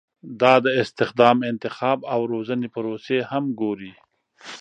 [0.41, 3.93] دا د استخدام، انتخاب او روزنې پروسې هم ګوري.